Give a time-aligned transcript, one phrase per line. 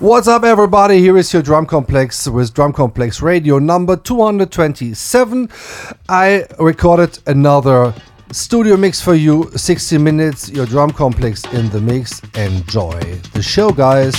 [0.00, 0.98] What's up, everybody?
[0.98, 5.50] Here is your Drumcomplex with Drumcomplex Radio number 227.
[6.08, 7.92] I recorded another
[8.32, 12.22] studio mix for you 60 minutes, your Drumcomplex in the mix.
[12.34, 12.98] Enjoy
[13.34, 14.14] the show, guys.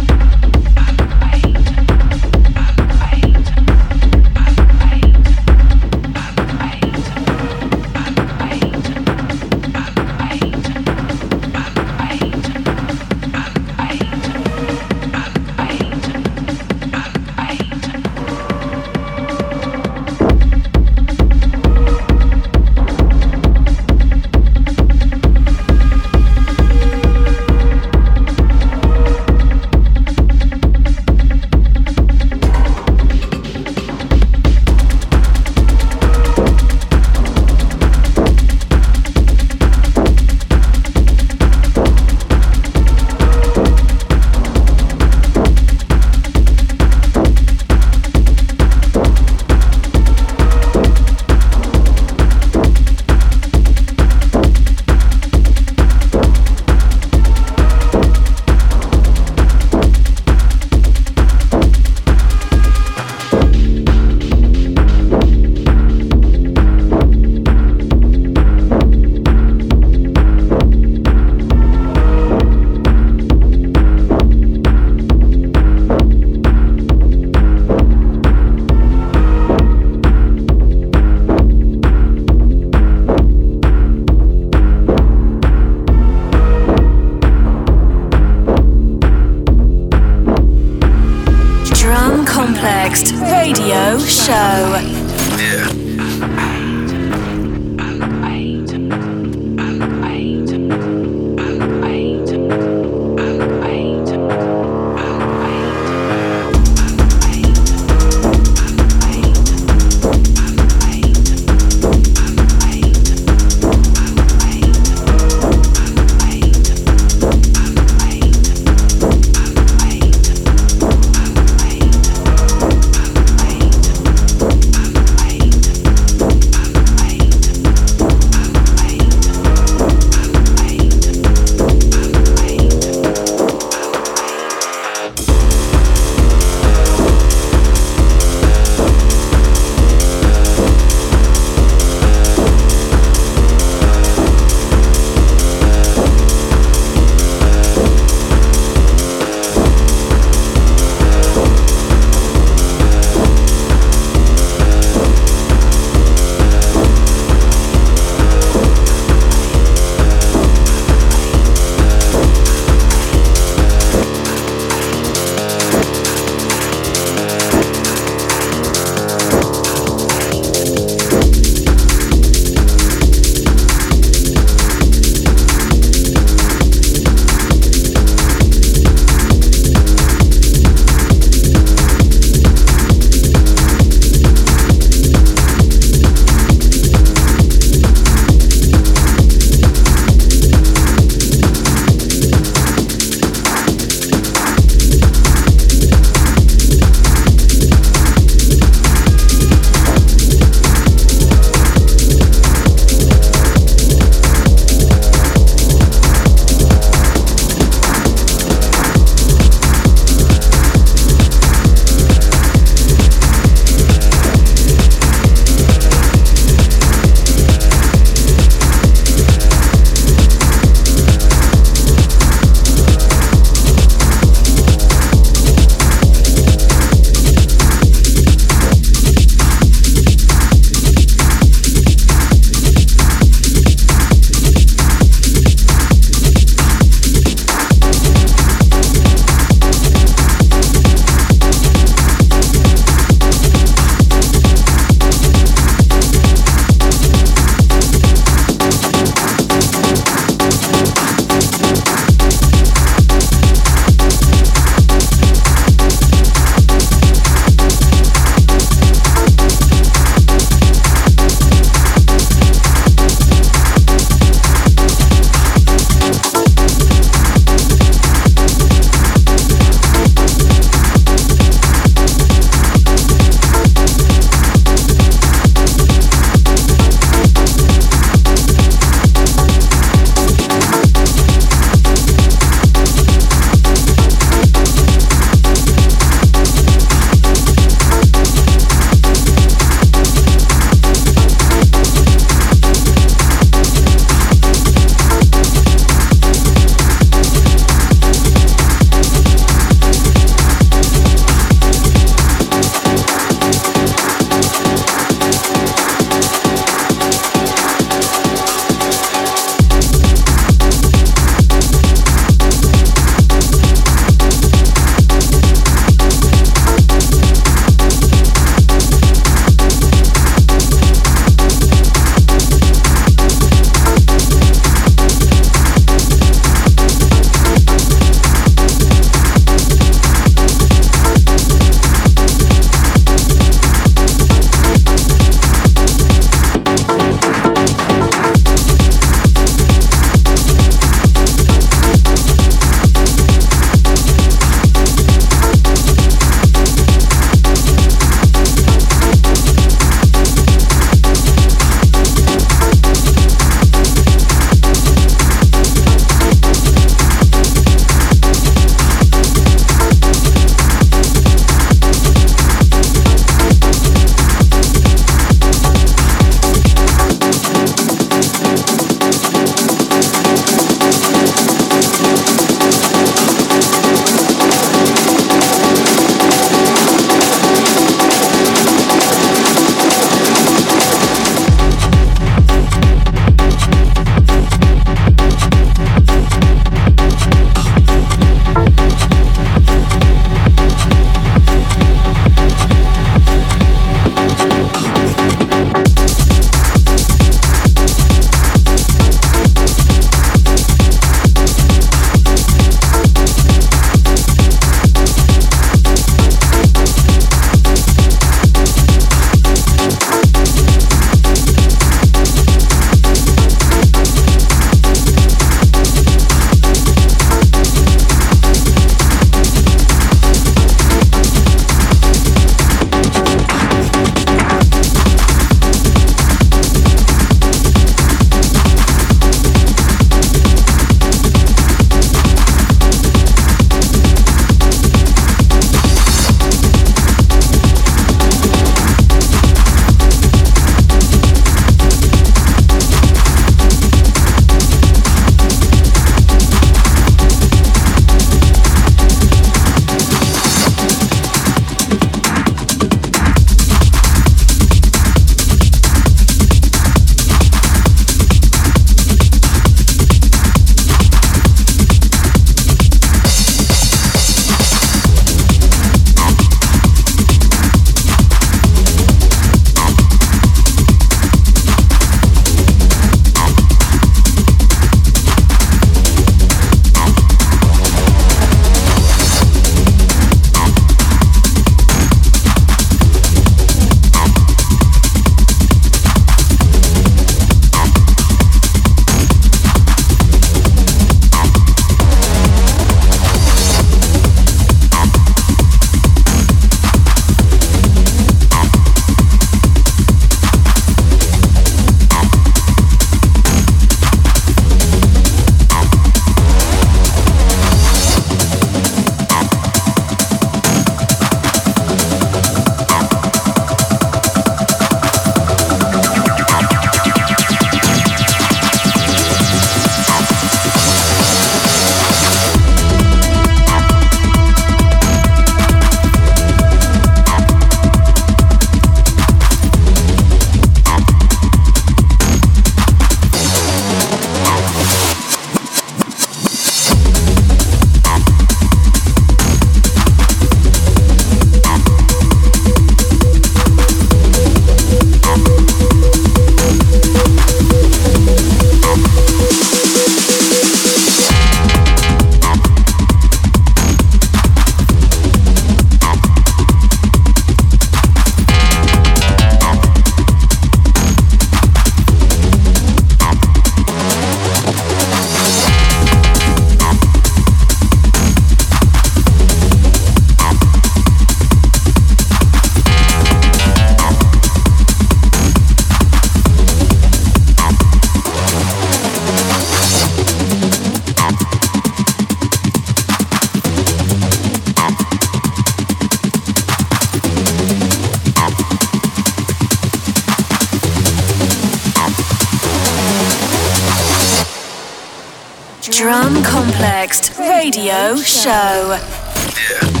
[596.01, 600.00] Drumcomplex Radio Show.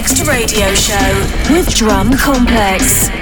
[0.00, 3.19] Complexed Radio Show with Drumcomplex.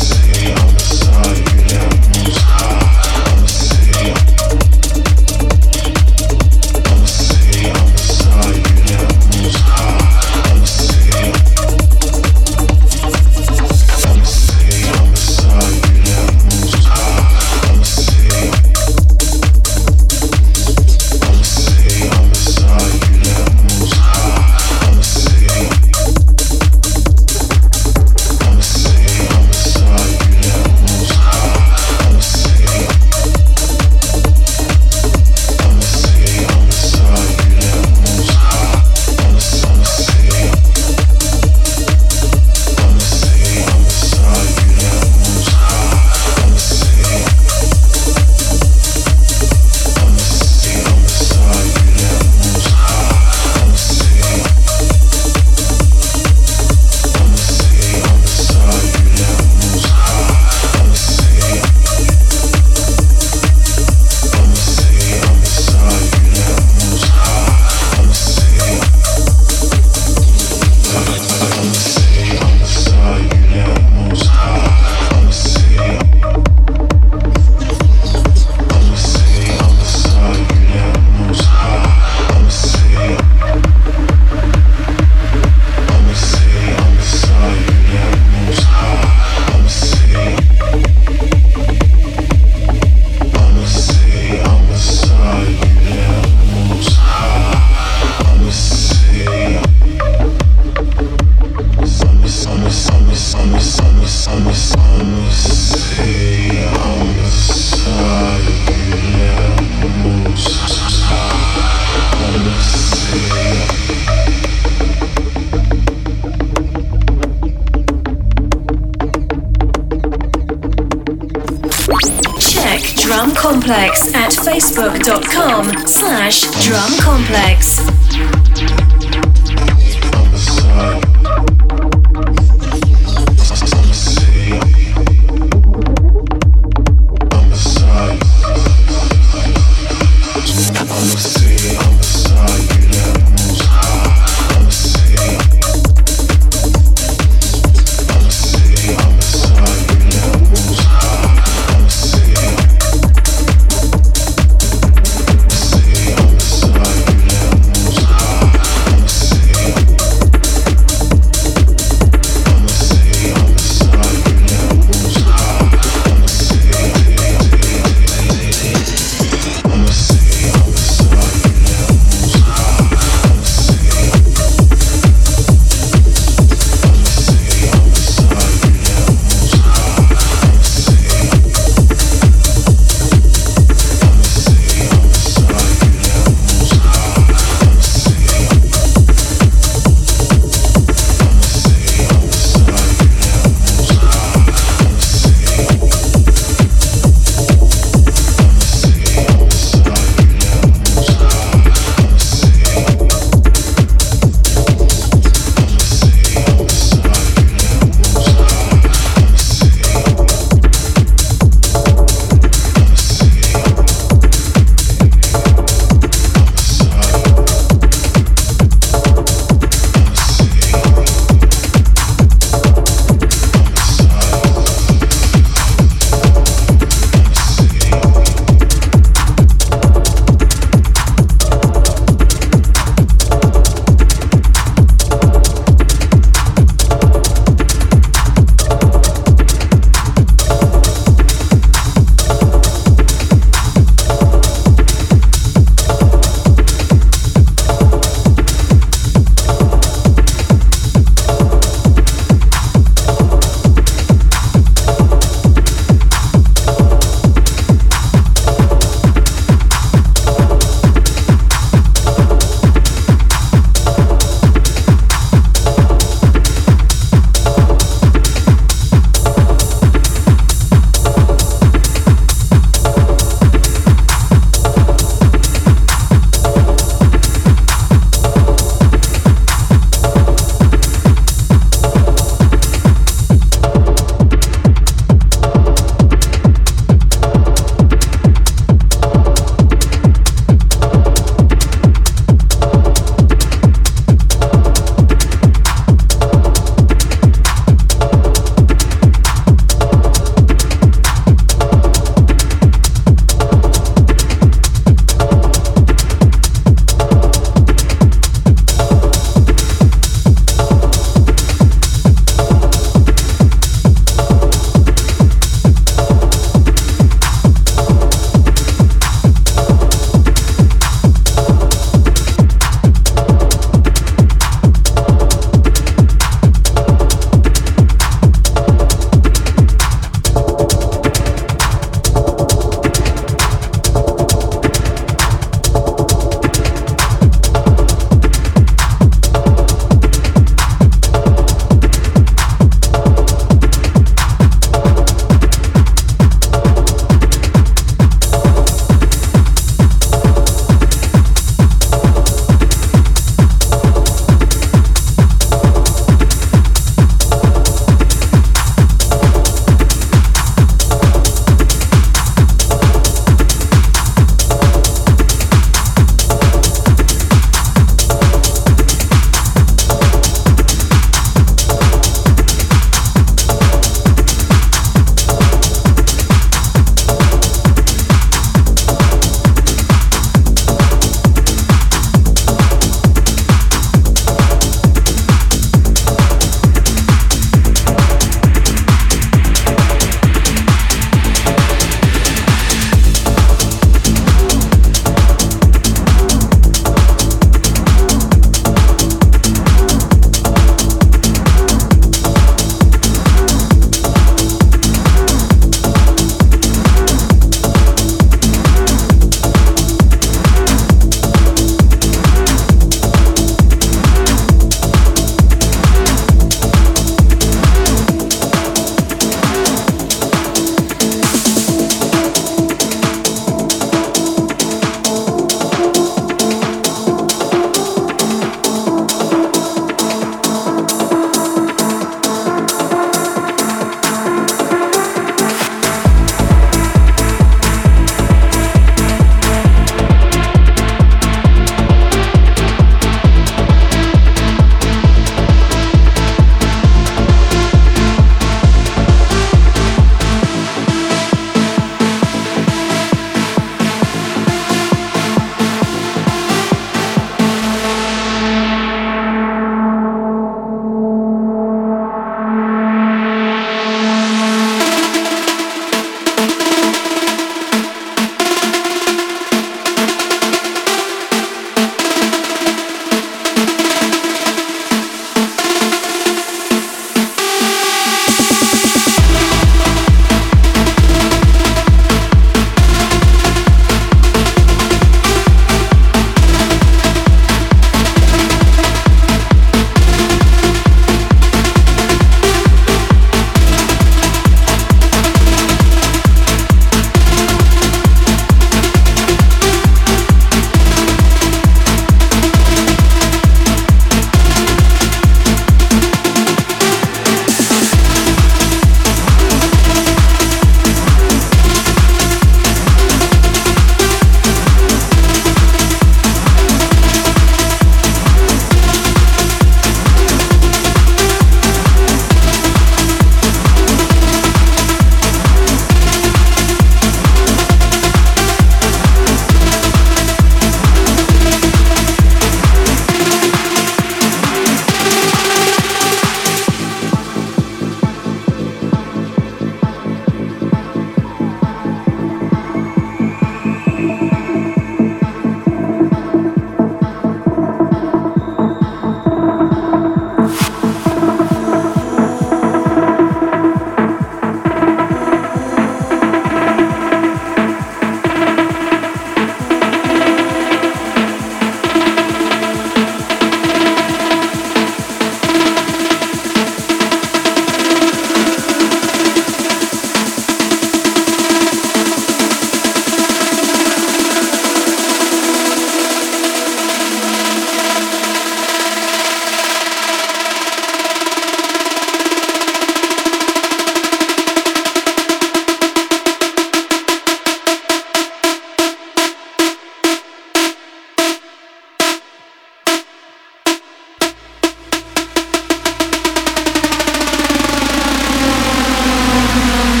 [599.53, 600.00] come on.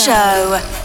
[0.00, 0.79] Show.